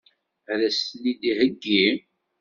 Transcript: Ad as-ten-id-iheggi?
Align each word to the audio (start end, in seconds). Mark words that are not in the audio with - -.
Ad 0.51 0.59
as-ten-id-iheggi? 0.67 1.83